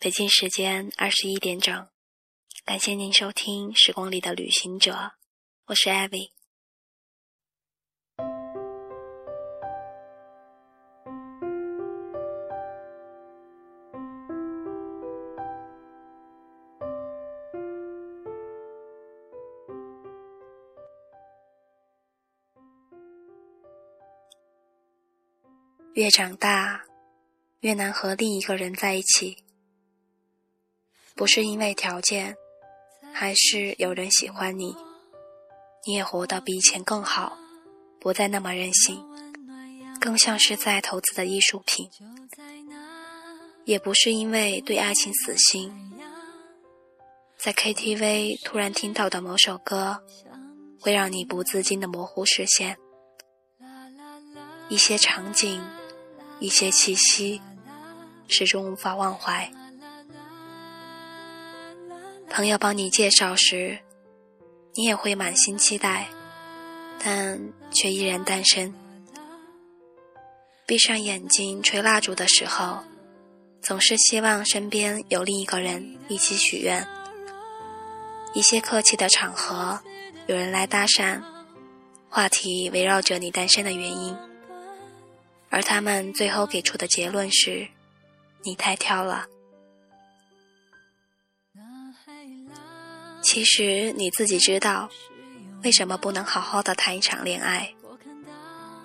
[0.00, 1.88] 北京时间二十一点整，
[2.64, 4.92] 感谢您收听《时光里的旅行者》，
[5.66, 6.30] 我是艾薇。
[25.94, 26.84] 越长大，
[27.58, 29.47] 越难和另一个人在一起。
[31.18, 32.36] 不是因为条件，
[33.12, 34.76] 还是有人喜欢你，
[35.84, 37.36] 你也活得比以前更好，
[37.98, 39.04] 不再那么任性，
[40.00, 41.90] 更像是在投资的艺术品。
[43.64, 45.72] 也不是因为对爱情死心，
[47.36, 50.00] 在 KTV 突然听到的某首歌，
[50.80, 52.78] 会让你不自禁的模糊视线，
[54.68, 55.60] 一些场景，
[56.38, 57.42] 一些气息，
[58.28, 59.50] 始终无法忘怀。
[62.38, 63.76] 朋友帮你介绍时，
[64.74, 66.06] 你也会满心期待，
[67.02, 67.36] 但
[67.72, 68.72] 却依然单身。
[70.64, 72.78] 闭上眼睛吹蜡烛的时候，
[73.60, 76.86] 总是希望身边有另一个人一起许愿。
[78.34, 79.80] 一些客气的场合，
[80.28, 81.20] 有人来搭讪，
[82.08, 84.16] 话题围绕着你单身的原因，
[85.50, 87.66] 而他们最后给出的结论是：
[88.44, 89.26] 你太挑了。
[93.38, 94.90] 其实你自己知道，
[95.62, 97.72] 为什么不能好好的谈一场恋爱，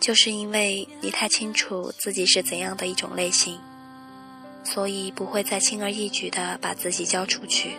[0.00, 3.60] 就是因为你太清楚自己是怎样的一种类型，
[4.64, 7.76] 所以不会再轻而易举的把自己交出去。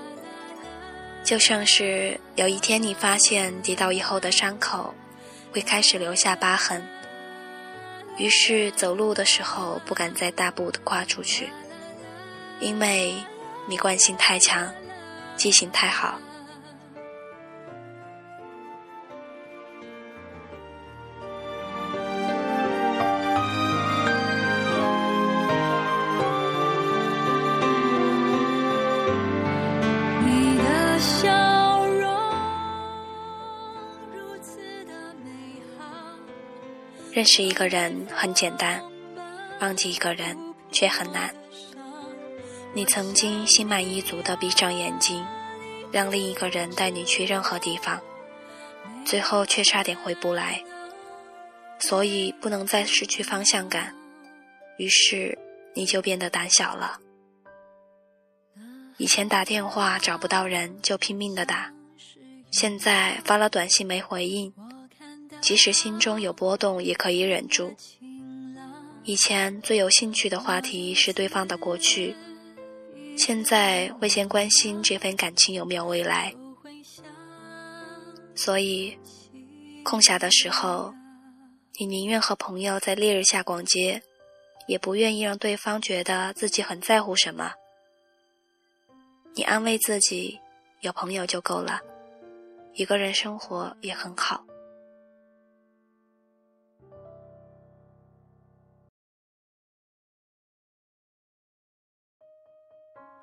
[1.26, 4.96] 就像是有一天你发现跌倒以后的伤口
[5.52, 6.82] 会开始留下疤痕，
[8.18, 11.50] 于是走路的时候不敢再大步的跨出去，
[12.62, 13.14] 因为
[13.68, 14.74] 你惯性太强，
[15.36, 16.18] 记性太好。
[37.14, 38.82] 认识一个人很简单，
[39.60, 40.38] 忘记一个人
[40.72, 41.34] 却很难。
[42.74, 45.26] 你曾经心满意足的闭上眼睛，
[45.92, 48.00] 让另一个人带你去任何地方，
[49.06, 50.64] 最后却差点回不来，
[51.80, 53.94] 所以不能再失去方向感，
[54.78, 55.38] 于是
[55.74, 56.98] 你就变得胆小了。
[58.98, 61.74] 以前打电话找不到人就拼命的打，
[62.52, 64.54] 现在发了短信没回应。
[65.42, 67.74] 即使心中有波动，也可以忍住。
[69.04, 72.16] 以前最有兴趣的话题是对方的过去，
[73.18, 76.34] 现在会先关心这份感情有没有未来。
[78.36, 78.96] 所以，
[79.84, 80.94] 空暇的时候，
[81.80, 84.04] 你宁愿和朋友在烈日下逛街，
[84.68, 87.54] 也不愿意让对方觉得自己很在乎什么。
[89.34, 90.40] 你安慰自己，
[90.82, 91.82] 有朋友就够了，
[92.76, 94.46] 一个人生活也很好。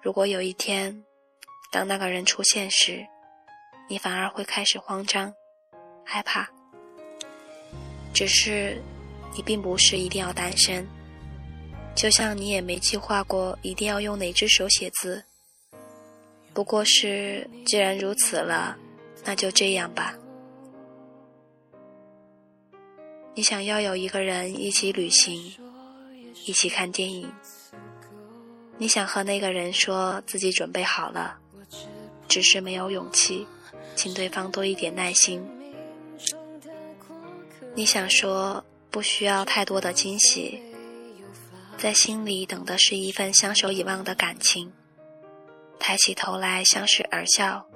[0.00, 1.04] 如果有一天，
[1.72, 3.06] 当那个人出现时，
[3.88, 5.34] 你反而会开始慌张、
[6.04, 6.48] 害怕。
[8.14, 8.80] 只是，
[9.34, 10.86] 你并不是一定要单身，
[11.94, 15.24] 就像你也没计划过一定要用哪只手写字。
[16.54, 18.76] 不过是，既然如此了，
[19.24, 20.16] 那就这样吧。
[23.34, 25.54] 你想要有一个人一起旅行，
[26.46, 27.30] 一起看电影。
[28.78, 31.36] 你想和那个人说自己准备好了，
[32.28, 33.46] 只是没有勇气，
[33.96, 35.44] 请对方多一点耐心。
[37.74, 40.62] 你想说不需要太多的惊喜，
[41.76, 44.72] 在心里等的是一份相守以望的感情，
[45.80, 47.66] 抬起头来相视而笑，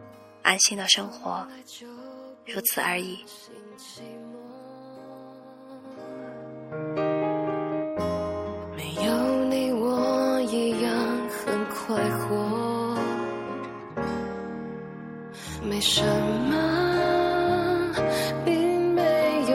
[0.43, 1.47] 安心的生活，
[2.47, 3.25] 如此而已。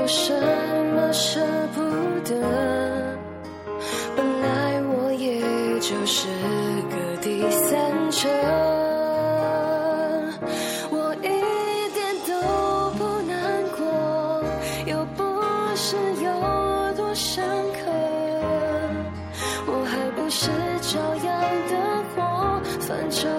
[0.08, 0.34] 什
[0.96, 1.42] 么舍
[1.76, 1.82] 不
[2.28, 2.34] 得。
[4.16, 5.42] 本来我也
[5.80, 6.28] 就是
[6.90, 8.30] 个第三者，
[10.90, 11.28] 我一
[11.94, 12.32] 点都
[12.98, 13.84] 不难过，
[14.86, 15.24] 又不
[15.76, 16.32] 是有
[16.96, 17.44] 多深
[17.74, 17.92] 刻，
[19.68, 20.50] 我还不是
[20.82, 21.28] 照样
[21.68, 21.74] 的
[22.16, 22.16] 活。
[22.80, 23.30] 反正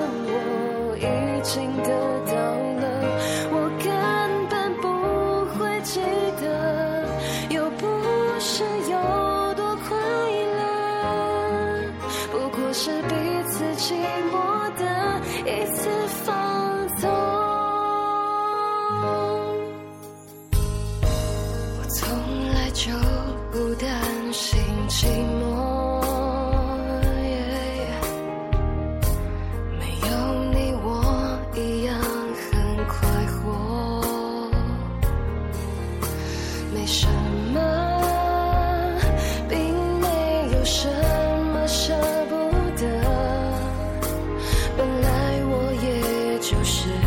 [46.50, 46.97] 就是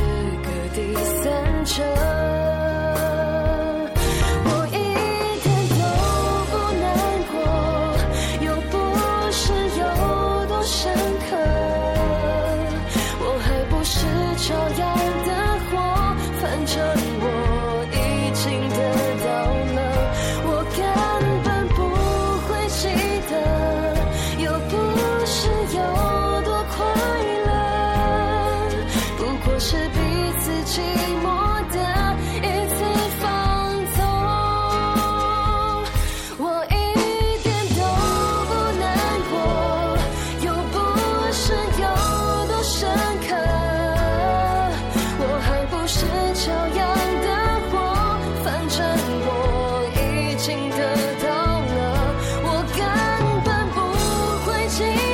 [54.71, 55.10] 情